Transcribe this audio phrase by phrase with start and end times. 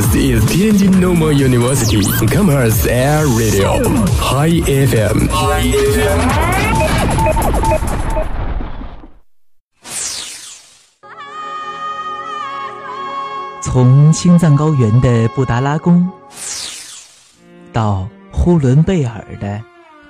[0.00, 3.82] This is Tianjin Normal University Commerce Air Radio
[4.16, 5.28] High FM。
[13.60, 16.08] 从青藏高原的布达拉宫，
[17.70, 19.60] 到呼伦贝尔的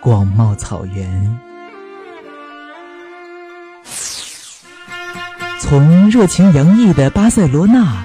[0.01, 1.37] 广袤草原，
[5.59, 8.05] 从热情洋溢的巴塞罗那，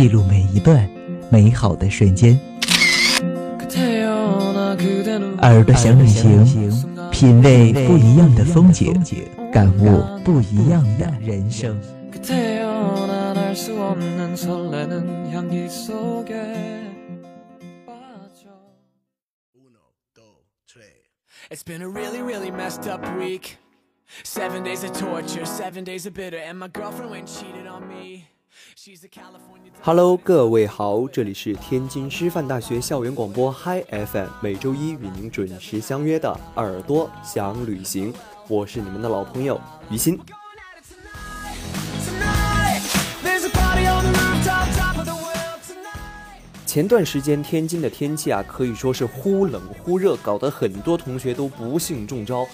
[0.00, 0.88] 记录每一段
[1.30, 2.40] 美好的瞬间。
[5.42, 6.42] 耳朵想旅行，
[7.10, 8.94] 品味不一样的风景，
[9.52, 11.78] 感悟不一样的人生。
[21.50, 23.58] It's been a really, really messed up week.
[24.24, 28.28] Seven days of torture, seven days of bitter, and my girlfriend went cheated on me.
[29.82, 38.12] Hello，各位好，这里是天津师范大学校园广播 Hi FM，每周一与您准时相约的耳朵想旅行，
[38.48, 40.18] 我是你们的老朋友于心。
[46.66, 52.46] 前段时间天津的天气啊，可以说是忽冷忽热，搞得很多同学都不幸中招。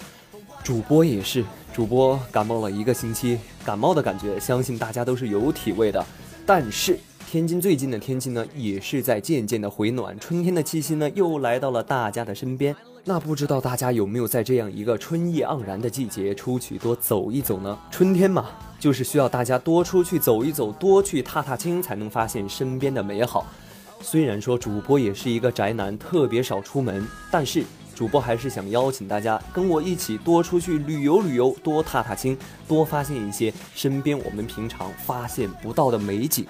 [0.65, 1.45] 主播也是，
[1.77, 6.03] 主播感冒了一个星期，感冒的感觉相信大家都是有体味的。
[6.47, 6.99] 但是
[7.31, 12.75] 天津最近的天气呢，也是在渐渐的回暖，春天的气息呢又来到了大家的身边。
[13.05, 17.79] 那不知道大家有没有在这样一个春意盎然的季节出去多走一走呢？
[17.91, 18.47] 春天嘛，
[18.81, 23.45] 就是需要大家多出去走一走，多去踏踏青，才能发现身边的美好。
[24.01, 27.63] 虽然说主播也是一个宅男，特别少出门，但是
[27.97, 32.37] 主播还是想邀请大家跟我一起多出去旅游旅游，多踏踏青，
[32.69, 36.47] 多发现一些身边我们平常发现不到的美景。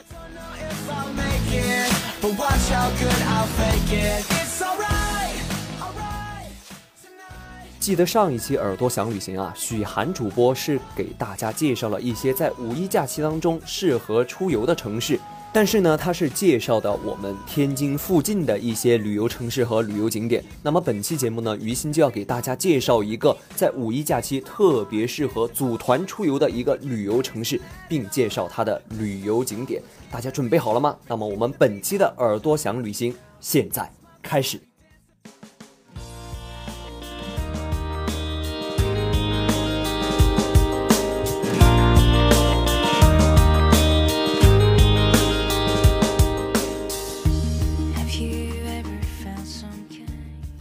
[7.79, 15.21] 记得上一期耳朵想旅行啊，许涵主播是给大家介绍了一些在五一假期当中适合出游的城市。
[15.57, 20.45] 但是呢，它是介绍的我们天津附近的一些旅游城市和旅游景点。
[20.63, 27.59] 那么本期节目呢，于心就要给大家介绍一个在五一假期特别适合组团出游的一个旅游城市，
[27.89, 29.81] 并介绍它的旅游景点。
[30.11, 30.95] 大家准备好了吗？
[31.09, 33.91] 那么我们本期的耳朵想旅行现在
[34.23, 34.61] 开始。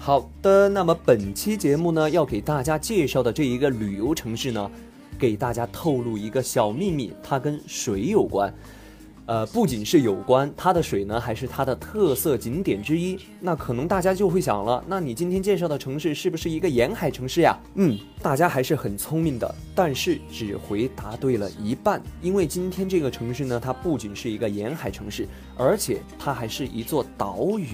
[0.06, 4.70] 好的，那么本期节目呢，要给大家介绍的这一个旅游城市呢，
[5.18, 8.54] 给大家透露一个小秘密，它跟水有关。
[9.26, 13.18] 呃，不仅是有关，它的水呢，还是它的特色景点之一。
[13.40, 17.58] 那可能大家就会想了，那你今天介绍的城市是不是一个沿海城市呀？
[17.74, 22.00] 嗯，大家还是很聪明的，但是只回答对了一半。
[22.22, 25.28] 因为今天这个城市呢，它不仅是一个沿海城市，
[25.58, 27.70] 而且它还是一座岛屿。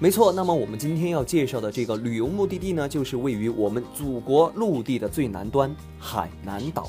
[0.00, 6.88] 没错，那么我们今天要介绍的这个旅游目的地呢，就是位于我们祖国陆地的最南端——海南岛。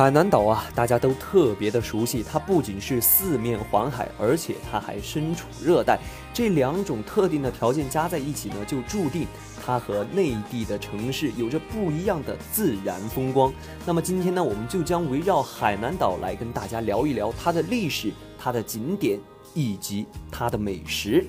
[0.00, 2.22] 海南岛啊，大家都特别的熟悉。
[2.22, 5.98] 它不仅是四面环海，而且它还身处热带。
[6.32, 9.26] 这两种特定的条件加在一起呢，就注定
[9.62, 13.52] 它和内地的城市有着不一样的自然风光。
[13.84, 19.20] 那么今天呢，我们就将围绕海南岛来跟大家聊一聊它的历史、它的景点
[19.52, 21.26] 以及它的美食。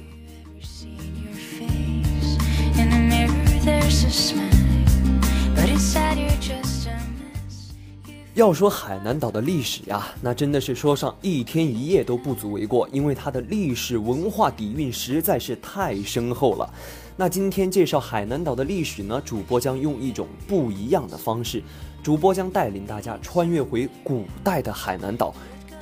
[8.33, 16.73] 要说海南岛的历史呀，那真的是说上一天一夜都不足为过，因为它的历史文化底蕴实在是太深厚了。
[17.17, 21.61] 那今天介绍海南岛的历史呢，主播将用一种不一样的方式，
[22.01, 25.35] 主播将带领大家穿越回古代的海南岛，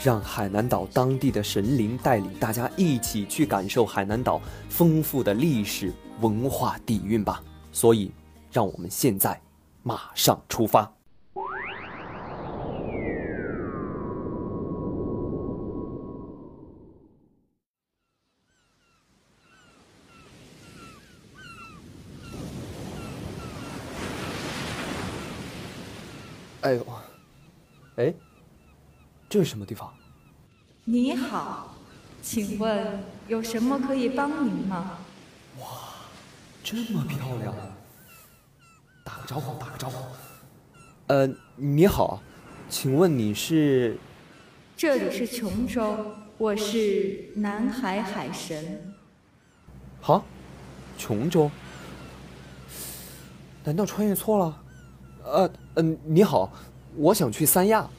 [0.03, 7.43] 让海南岛当地的神灵带领大家一起去感受海南岛丰富的历史文化底蕴吧。
[7.71, 8.11] 所以，
[8.51, 9.39] 让我们现在
[9.83, 10.91] 马上出发。
[26.61, 26.85] 哎呦，
[27.99, 28.13] 哎，
[29.27, 29.93] 这是什么地方？
[30.85, 31.75] 你好，
[32.21, 34.99] 请问有什么可以帮您吗？
[35.59, 35.65] 哇，
[36.63, 37.53] 这么漂亮！
[39.03, 40.05] 打个招呼，打个招呼。
[41.07, 42.21] 呃，你好，
[42.69, 43.97] 请问你是？
[44.77, 48.93] 这里是琼州，我是南海海神。
[49.99, 50.23] 好，
[50.97, 51.51] 琼州？
[53.65, 54.63] 难道穿越错了？
[55.25, 56.49] 呃嗯，你好，
[56.99, 57.89] 我想去三亚。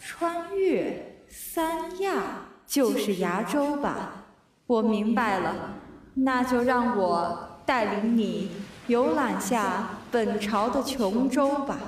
[0.00, 4.24] 穿越三亚就是崖州吧？
[4.66, 5.76] 我明白了，
[6.14, 8.50] 那就让我带领你
[8.88, 11.78] 游览下本朝的琼州吧。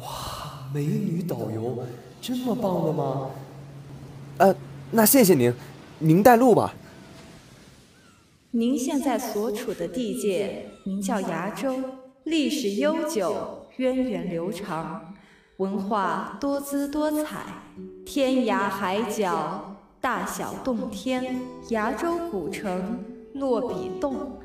[0.00, 1.86] 哇，美女导游，
[2.20, 3.30] 这么棒的吗？
[4.38, 4.54] 呃，
[4.90, 5.54] 那谢谢您，
[6.00, 6.74] 您带路吧。
[8.50, 11.78] 您现在所处的地界名叫崖州。
[12.24, 15.14] 历史悠久，源远流长，
[15.58, 17.40] 文化多姿多彩，
[18.06, 21.38] 天涯海角，大小洞天，
[21.68, 24.38] 崖州古城落笔洞，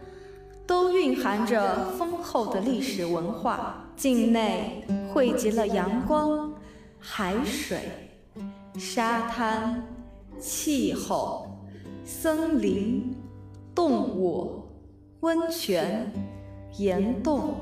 [0.68, 3.86] 都蕴含着丰厚的历史文化。
[3.96, 4.84] 境内
[5.14, 6.52] 汇集了阳光、
[7.00, 7.80] 海水、
[8.78, 9.82] 沙滩、
[10.40, 11.58] 气候、
[12.04, 13.16] 森林、
[13.74, 14.64] 动物、
[15.22, 16.12] 温泉、
[16.78, 17.56] 岩洞。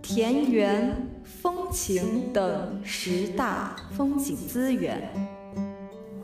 [0.00, 5.10] 田园风情等十大风景资源，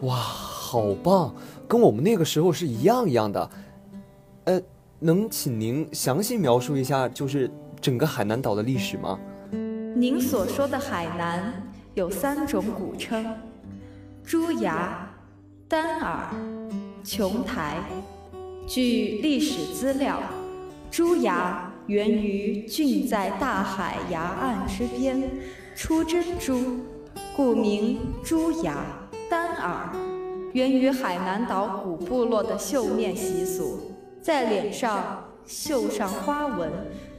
[0.01, 1.35] 哇，好棒，
[1.69, 3.51] 跟我们那个时候是一样一样的。
[4.45, 4.61] 呃，
[5.01, 7.51] 能请您详细描述一下，就是
[7.81, 9.19] 整个海南岛的历史吗？
[9.95, 11.63] 您所说的海南
[11.95, 13.25] 有三种古称：
[14.25, 15.09] 朱崖、
[15.69, 16.35] 丹耳、
[17.05, 17.79] 琼台。
[18.67, 20.19] 据历史资料，
[20.91, 21.71] 朱崖。
[21.87, 25.23] 源于郡在大海崖岸之边
[25.77, 26.79] 出珍珠，
[27.37, 28.75] 故名珠崖。
[29.29, 29.91] 丹耳
[30.53, 33.93] 源于海南岛古部落的绣面习俗，
[34.23, 36.71] 在脸上绣上花纹，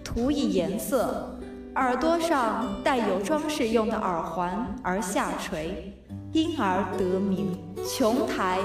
[0.03, 1.38] 涂以颜色，
[1.75, 5.94] 耳朵上带有装饰用的耳环而下垂，
[6.31, 7.57] 因而得名。
[7.85, 8.59] 琼台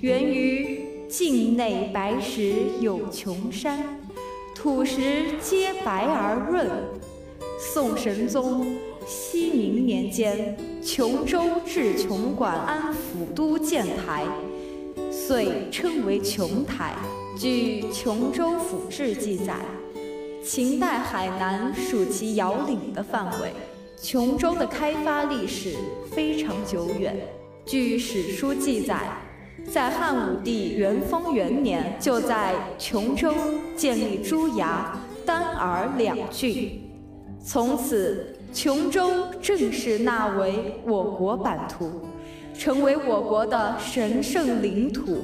[0.00, 3.99] 源于境内白石有琼山。
[4.62, 6.68] 土石皆白而润。
[7.58, 8.76] 宋神宗
[9.06, 10.54] 熙宁年间，
[10.84, 14.26] 琼州置琼馆安抚都建台，
[15.10, 16.94] 遂称为琼台。
[17.38, 19.56] 据《琼州府志》记载，
[20.44, 23.54] 秦代海南属其遥领的范围。
[23.96, 25.74] 琼州的开发历史
[26.12, 27.16] 非常久远。
[27.64, 29.08] 据史书记载。
[29.68, 33.34] 在汉武帝元丰元年，就在琼州
[33.76, 36.90] 建立朱崖、丹耳两郡，
[37.44, 41.88] 从此琼州正式纳为我国版图，
[42.52, 45.18] 成为我国的神圣领土。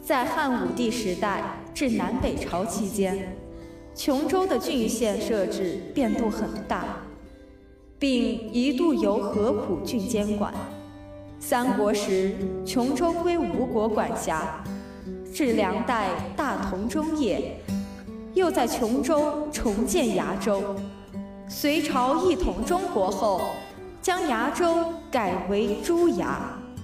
[0.00, 1.42] 在汉武帝时代
[1.74, 3.36] 至南北朝期间，
[3.94, 7.02] 琼州的郡县设置变动很大，
[7.98, 10.54] 并一度由合浦郡监管。
[11.40, 12.34] 三国时，
[12.66, 14.42] 琼州归吴国管辖；
[15.32, 17.56] 至梁代大同中叶，
[18.34, 20.76] 又在琼州重建崖州。
[21.48, 23.40] 隋朝一统中国后，
[24.02, 26.38] 将崖州改为朱崖，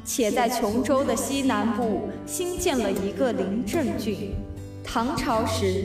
[0.04, 4.34] 且在琼州的西南部新建了一个临镇郡。
[4.82, 5.84] 唐朝时，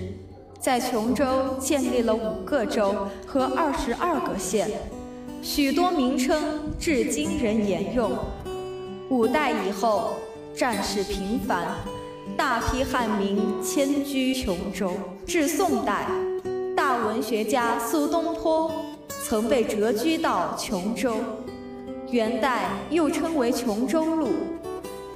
[0.60, 1.26] 在琼州
[1.60, 4.70] 建立了五个州和二十二个县，
[5.42, 6.42] 许多名称
[6.80, 8.12] 至今仍沿用。
[9.10, 10.18] 五代以后，
[10.54, 11.66] 战事频繁，
[12.38, 14.92] 大批汉民迁居琼州。
[15.26, 16.06] 至宋代，
[16.76, 18.72] 大文学家苏东坡
[19.24, 21.16] 曾被谪居到琼州。
[22.12, 24.28] 元代又称为琼州路。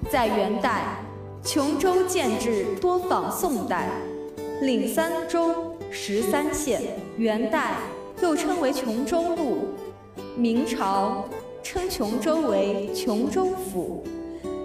[0.10, 0.98] 在元代，
[1.44, 3.90] 琼州建制多仿宋代，
[4.62, 6.82] 领三州十三县。
[7.18, 7.76] 元代
[8.24, 9.68] 又称为琼州路。
[10.36, 11.26] 明朝。
[11.63, 14.05] 称琼州为琼州府，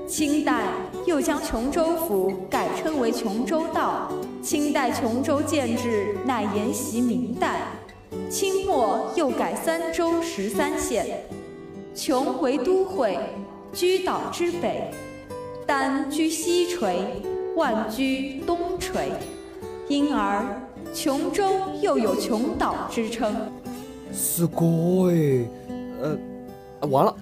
[0.07, 0.67] 清代
[1.05, 4.11] 又将琼州府改称为琼州道。
[4.41, 7.61] 清代琼州建制乃沿袭明代，
[8.29, 11.23] 清末又改三州十三县。
[11.95, 13.17] 琼为都会，
[13.71, 14.91] 居岛之北，
[15.65, 16.97] 丹居西陲，
[17.55, 19.05] 万居东陲，
[19.87, 20.43] 因而
[20.93, 23.33] 琼中又有琼岛之称。
[24.11, 25.45] すごい，
[26.01, 26.17] 呃，
[26.86, 27.16] 完了，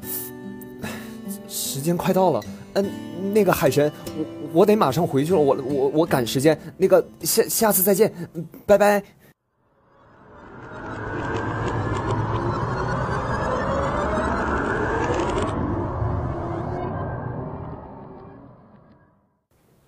[1.49, 2.41] 时间快到了。
[2.75, 6.59] 嗯，那个海神，我我得马上回去了，我我我赶时间。
[6.77, 8.13] 那个下下次再见，
[8.67, 9.03] 拜拜。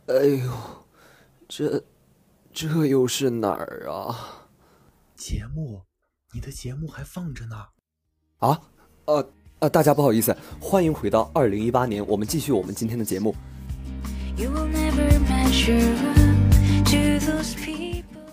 [0.07, 0.51] 哎呦，
[1.47, 1.85] 这
[2.51, 4.49] 这又是哪儿啊？
[5.15, 5.83] 节目，
[6.33, 7.67] 你的节目还放着呢。
[8.39, 8.59] 啊，
[9.05, 13.35] 呃呃，大家不好意思，欢迎回到二零一八年，我们继续我们今天的节目。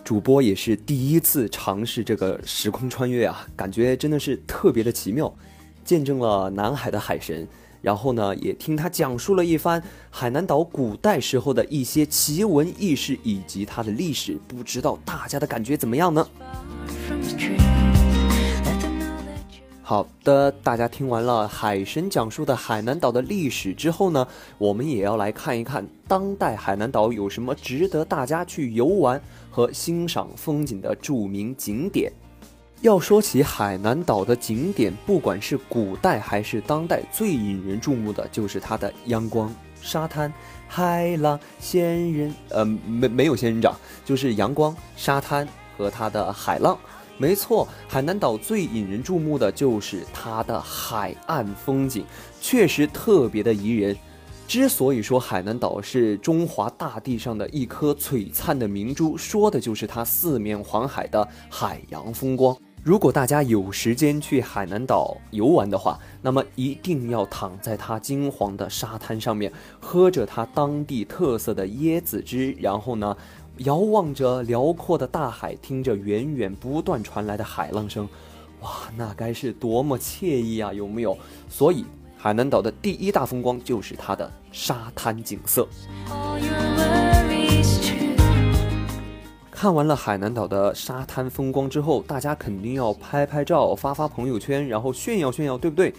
[0.04, 5.34] 主播也是第一次尝试这个时空穿越啊，感觉真的是特别的奇妙，
[5.84, 7.48] 见证了南海的海神。
[7.82, 16.28] 然后呢，也听他讲述了一番海南岛古代时候的一些奇闻异事以及它的历史，不知道大家的感觉怎么样呢？
[19.88, 24.28] 好的，大家听完了海神讲述的海南岛的历史之后呢，
[24.58, 32.12] 我们也要来看一看当代海南岛有什么值得大家去游玩和欣赏风景的著名景点。
[32.82, 40.34] 要说起海南岛的景点，不管是古代还是当代，最引人注目的就是它的阳光、沙滩、
[40.68, 46.76] 海浪、仙人，呃，没没有仙人掌，就是阳光、沙滩和它的海浪。
[47.18, 52.04] 没错，海南岛最引人注目的就是它的海岸风景，
[52.42, 53.96] 确实特别的宜人。
[54.48, 62.56] 之所以说海南岛是中华大地上的一颗璀璨的明珠，说的就是它四面环海的海洋风光。
[62.84, 73.18] 如果大家有时间去海南岛游玩的话，那么一定要躺在它金黄的沙滩上面，喝着它当地特色的椰子汁，然后呢，
[73.60, 78.08] 遥望着辽阔的大海，听着源源不断传来的海浪声，
[78.60, 80.74] 哇，那该是多么惬意啊！
[80.74, 81.18] 有没有？
[81.48, 81.86] 所以，
[82.18, 85.66] 海南岛的第一大风光就是它的沙滩景色。
[89.50, 95.94] 看完了海南岛的沙滩风光之后，大家肯定要拍拍照、发发朋友圈，然后炫耀炫耀，对不对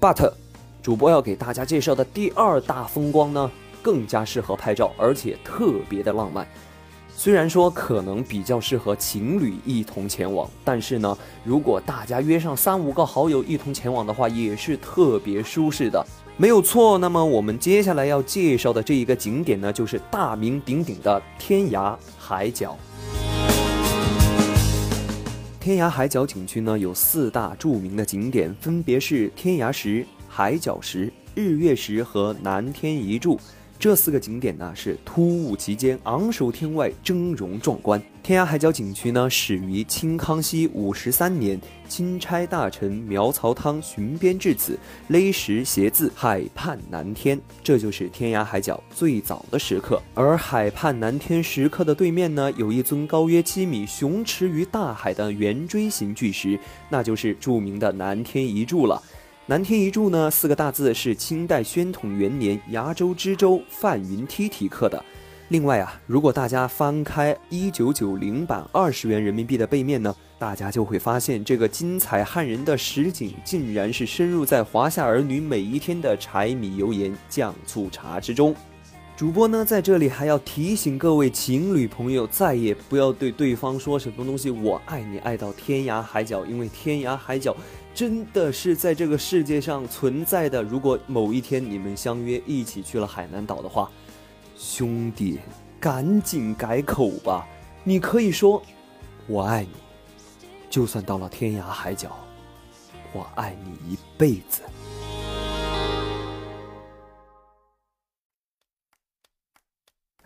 [0.00, 0.32] ？But，
[0.80, 3.50] 主播要给大家介绍的第二大风光呢，
[3.82, 6.46] 更加适合拍照，而且特别的浪漫。
[7.22, 16.02] 虽然说可能比较适合情侣一同前往，但是呢，如果大家约上三五个好友一同前往的话，也是特别舒适的，
[16.38, 16.96] 没有错。
[16.96, 22.74] 那么我们接下来要介绍的这一个景点呢，就是大名鼎鼎的天涯海角。
[25.60, 33.38] 天涯海角景区呢有四大著名的景点，分别是天涯石、海角石、日月石和南天一柱。
[33.80, 37.98] 这四个景点呢是突兀其间，昂首天外，峥嵘壮观。
[38.22, 41.58] 天涯海角景区呢始于清康熙五十三年，
[41.88, 49.98] 钦差大臣苗曹汤巡边至此，勒石写字“海畔南天”，这就是天涯海角最早的石刻。
[50.12, 56.60] 而海畔南天石刻的对面呢，有一尊高约七米、雄驰于大海的圆锥形巨石，
[56.90, 59.02] 那就是著名的南天一柱了。
[59.50, 65.04] 南天一柱呢，四个大字是清代宣统元年崖州知州范云梯题刻的。
[65.48, 78.54] 另外啊，如果大家翻开一九九零版二十元人民币的背面呢，大家就会发现这个精彩撼人的实景，竟然是深入在华夏儿女每一天的柴米油盐酱醋茶之中。
[79.16, 87.54] 主播呢，在这里还要提醒各位情侣朋友，再也不要对对方说什么东西“我爱你”，爱到天涯海角，因为天涯海角。
[87.94, 90.62] 真的是在这个世界上存在的。
[90.62, 93.90] 如果某一天你们相约一起去了海南岛的话，
[94.56, 95.38] 兄弟，
[95.78, 97.46] 赶紧改口吧！
[97.82, 98.62] 你可以说
[99.26, 99.70] “我爱你”，
[100.70, 102.16] 就算到了天涯海角，
[103.12, 104.62] 我爱你一辈子。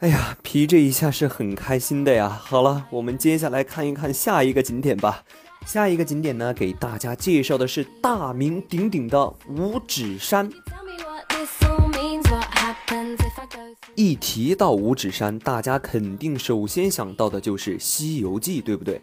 [0.00, 2.28] 哎呀，皮这一下是很开心的呀！
[2.28, 5.25] 好了，我们接下来看一看下一个景点吧。
[5.66, 10.49] 下一个景点呢，给大家介绍的是大名鼎鼎的五指山。
[13.94, 19.00] 一提到五指山，大家肯定首先想到的就是《西游记》，对不对？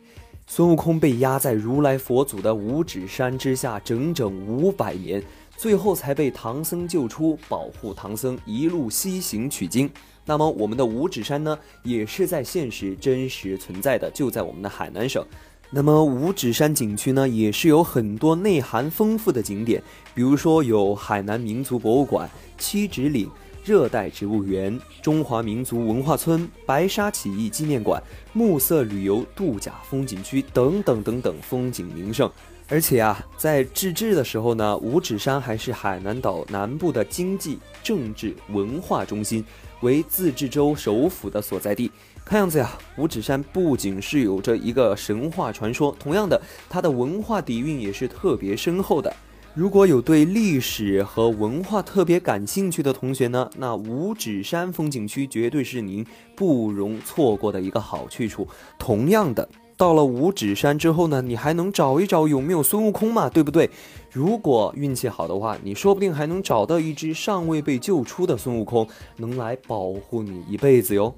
[0.48, 5.22] 孙悟空被压在如来佛祖的五指山之下整整五百年，
[5.58, 9.90] 最后才被唐僧救出，保护唐僧一路西行取经。
[10.26, 15.26] 那么，我们的五指山呢，也是在现实真实存在的，就在我们的海南省。
[15.74, 19.82] 那么五指山景区呢，也是有很多内涵丰富的景点，
[20.14, 23.30] 比如说有海南民族博物馆、七指岭、
[23.64, 32.30] 热带植物园、中华民族文化村、白沙起义纪念馆、暮色旅游度假风景区等等等等风景名胜。
[32.68, 39.44] 而且啊，在自治的时候呢，五指山还是海南岛南部的经济、政治、文化中心，
[39.80, 41.90] 为自治州首府的所在地。
[42.32, 49.14] 看样子呀，五指山不仅是有着一个神话传说，同样的，它的文化底蕴也是特别深厚的。
[49.54, 58.48] 如果有对历史和文化特别感兴趣的同学呢，那五指山风景区绝对是您不容错过的一个好去处。
[58.80, 59.50] 同样的。
[59.76, 63.70] 到了五指山之后呢，你还能找一找有没有孙悟空嘛，对不对？
[64.10, 71.14] 如果运气好的话，你说不定还能找到一只尚未被救出的孙悟空，能来保护你一辈子哟。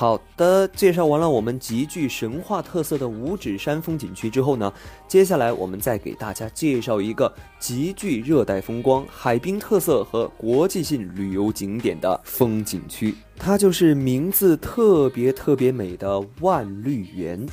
[0.00, 4.72] 好的，介绍完了我们极具神话特色的五指山风景区之后呢，
[5.06, 17.46] 接下来我们再给大家介绍一个极具热带风光、海滨特色和国际性旅游景点的风景区，它就是名字特别特别美的万绿园。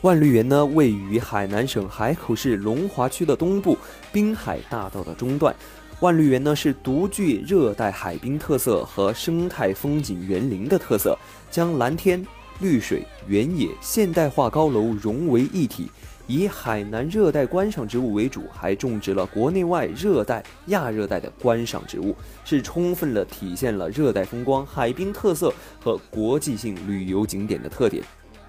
[0.00, 3.78] 万绿园呢，位于海南省海口市龙华区的东部，
[4.12, 5.54] 滨海大道的中段。
[6.04, 11.18] 万绿园呢是独具热带海滨特色和生态风景园林的特色，
[11.50, 12.22] 将蓝天、
[12.60, 15.90] 绿水、原野、现代化高楼融为一体，
[16.26, 25.50] 以海南热带观赏植物为主，还种植了国内外热带、亚热带的观赏植物，是充分的体现了热带风光、海滨特色
[25.82, 28.04] 和国际性旅游景点的特点。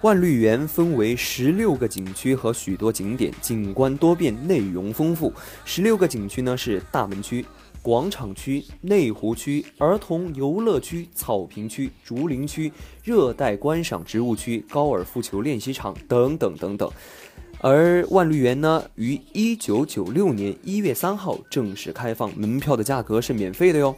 [0.06, 5.34] 万绿园分为十六个景区和许多景点，景观多变，内容丰富。
[5.66, 7.44] 十六个景区呢是大门区、
[7.82, 12.72] 广场区、内湖区、儿童游乐区、草坪区、竹林区、
[13.04, 16.88] 热带观赏植物区、高尔夫球练习场等等等等。
[17.60, 23.96] 而万绿园呢，于一九九六年一月三号正式开放，门票的价格是免费的哟。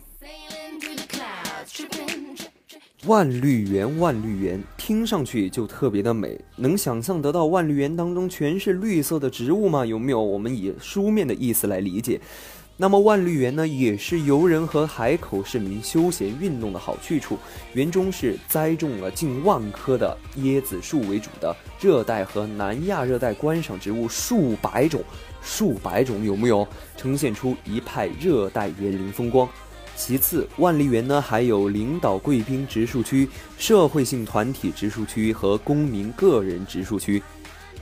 [3.08, 6.38] 万绿园，万绿园，听上去就特别的美。
[6.58, 9.86] 能想象得到万绿园当中全是绿色的植物吗？
[9.86, 10.22] 有没有？
[10.22, 12.20] 我们以书面的意思来理解。
[12.76, 17.38] 那么万绿园呢，也是游人和海口市民休闲运动的好去处。
[17.72, 25.02] 园中是栽种了近万棵的椰子树为主的热带和南亚热带观赏植物数百种，
[25.42, 26.68] 数百种有没有？
[26.98, 29.48] 呈现出一派热带园林风光。
[29.98, 37.22] 其次，万丽园呢还有领导贵宾植树区、社会性团体植树区和公民个人植树区。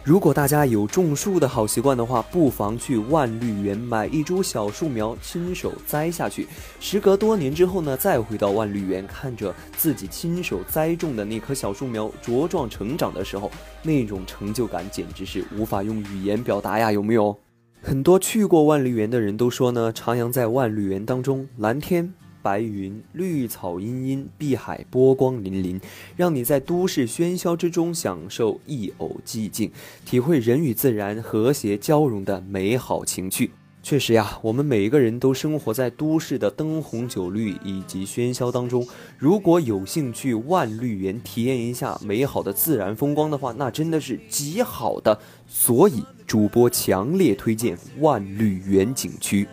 [0.02, 6.48] 如果大家有种树的好习惯的话，不妨去万绿园买一株小树苗，亲手栽下去。
[6.80, 13.52] 时隔多年之后呢，再回到万绿园，看着自己亲手栽种的那棵小树苗茁壮成长的时候，
[13.82, 17.38] 那种成就感简直是无法用语言表达呀，有没有？
[17.82, 25.80] 很多去过万绿园的人都说呢，徜徉在万绿园当中，蓝天白云、绿草茵茵，碧海波光粼粼，
[26.16, 29.72] 让你在都市喧嚣之中享受一偶寂静，
[30.04, 33.52] 体会人与自然和谐交融的美好情趣。
[33.84, 38.84] 确实呀，我们每一个人都生活在都市的灯红酒绿以及喧嚣当中。
[39.20, 45.20] 如果有兴趣万绿园体验一下美好的自然风光的话，那真的是极好的。
[45.46, 49.48] 所以主播强烈推荐万绿园景区。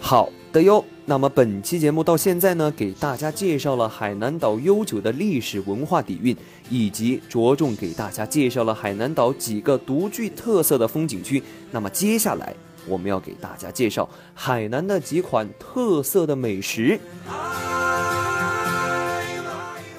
[0.00, 0.84] 好的哟。
[1.10, 6.36] 那么本期节目到现在呢，给大家介绍了海南岛悠久的历史文化底蕴，
[6.68, 11.42] 以及着重给大家介绍了海南岛几个独具特色的风景区。
[11.70, 12.54] 那么接下来
[12.86, 17.00] 我们要给大家介绍海南的几款特色的美食。
[17.26, 17.77] 啊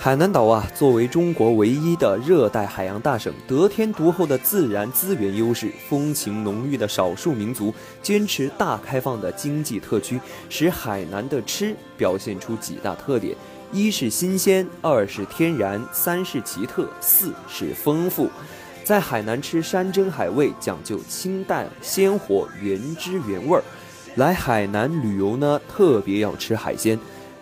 [0.01, 10.17] 海南岛啊，作为中国唯一的热带海洋大省，得天独厚的自然资源优势，风情浓郁的少数民族，坚持大开放的经济特区，
[10.49, 13.35] 使海南的吃表现出几大特点：
[13.73, 18.29] 一是新鲜，二是天然，三是奇特，四是丰富。
[18.85, 23.61] 在海南吃山珍海味，讲究清淡鲜活、原汁原味儿。
[24.15, 26.97] 来海南旅游呢，特别要吃海鲜。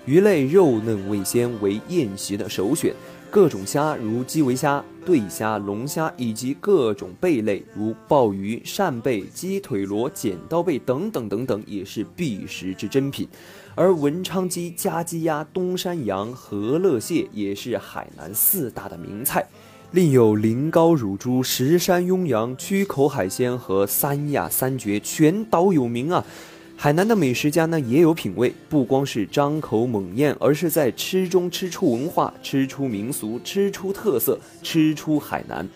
[0.07, 2.95] 鱼类肉嫩味鲜，为宴席的首选。
[3.29, 13.27] 各种虾，如基围虾、对虾、龙虾，以及各种贝类，如鲍鱼、扇贝、鸡腿螺、剪刀贝等等等等，也是必食之珍品。
[13.75, 19.45] 而文昌鸡、家鸡鸭、东山羊、和乐蟹也是海南四大的名菜。
[19.91, 26.23] 另有临高乳猪、石山雍羊、曲口海鲜和三亚三绝，全岛有名啊！
[26.79, 35.67] 海南的美食家呢也有品味，不光是张口猛咽，而是在吃中吃出文化，吃出民俗，吃出特色，吃出海南。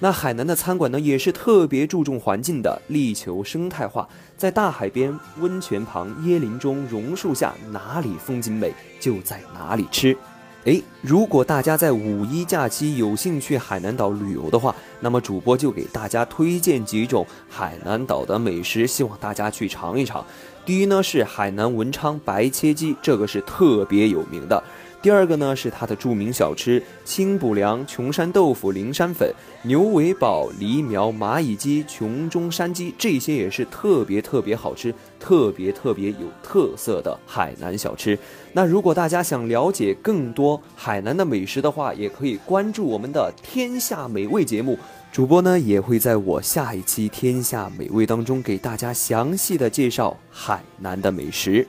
[0.00, 10.16] 那海南的餐馆呢也是特别注重环境的，力求生态化，在大海边、温泉旁、椰林中、榕树下，哪里风景美就在哪里吃。
[10.64, 20.24] 诶，如果大家在五一假期有幸去海南岛旅游的话，那么主播就给大家推荐几种海南岛的美食，希望大家去尝一尝。
[20.64, 24.62] 第一呢是海南文昌白切鸡，这个是特别有名的。
[25.02, 38.16] 第二个呢是它的著名小吃清补凉、琼山豆腐、灵山粉、牛尾宝、梨苗蚂蚁鸡、琼中山鸡，这些也是特别特别好吃、特别特别有特色的海南小吃。
[38.52, 44.78] 那如果大家想了解更多海南的美食的话，也可以关注我们的《天下美味》节目，
[45.10, 51.66] 主播呢也会在我下一期《天下美味》当中给大家详细的介绍海南的美食。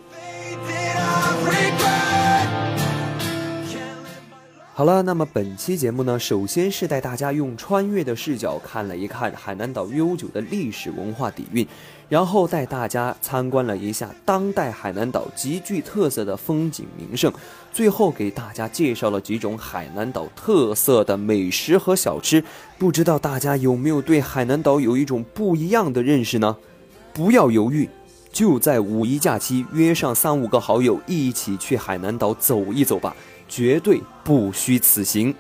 [4.76, 11.68] 好了，那么本期节目呢，首先是带大家用穿越的视角看了一看海南岛悠久的历史文化底蕴，
[12.10, 17.32] 然后带大家参观了一下当代海南岛极具特色的风景名胜，
[17.72, 22.44] 最后给大家介绍了几种海南岛特色的美食和小吃。
[22.80, 26.58] 不知道大家有没有对海南岛有一种不一样的认识呢？
[27.14, 27.88] 不要犹豫，
[28.34, 33.16] 就在五一假期约上三五个好友一起去海南岛走一走吧。
[33.48, 35.36] 绝对不虚此行。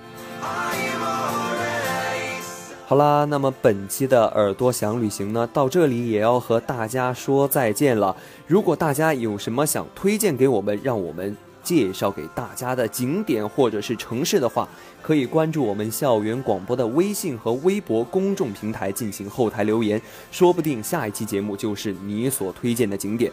[2.85, 8.15] 好啦，那么本期的耳朵想旅行呢，到这里也要和大家说再见了。
[8.45, 14.67] 如果大家有什么想推荐给我们，让我们介绍给大家的景点或者是城市的话，
[15.01, 23.31] 可以关注我们校园广播的微信和微博公众平台进行后台留言，说不定下一期节目就是你所推荐的景点。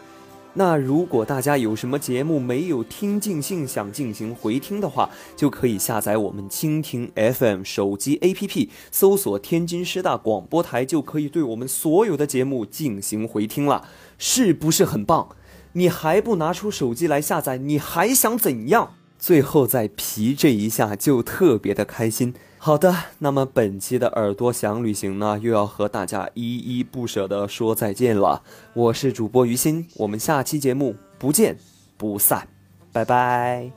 [0.53, 15.29] 那如果大家有什么节目没有听尽兴，想进行回听的话，就可以下载我们蜻蜓 FM 手机 APP，搜索天津师大广播台，就可以对我们所有的节目进行回听了，是不是很棒？
[15.73, 18.93] 你还不拿出手机来下载，你还想怎样？
[19.17, 22.33] 最后再皮这一下，就特别的开心。
[22.57, 28.43] 好的，那么本期的耳朵想旅行呢，又要和大家依依不舍的说再见了。
[28.73, 31.57] 我是主播于心，我们下期节目不见
[31.97, 32.47] 不散，
[32.91, 33.71] 拜拜。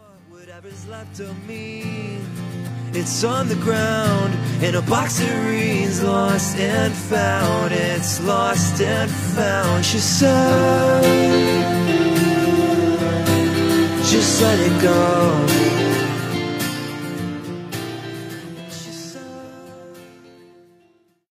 [2.96, 7.72] it's on the ground in a box that reads lost and found.
[7.72, 9.84] It's lost and found.
[9.84, 11.34] She said
[14.04, 15.63] just let it go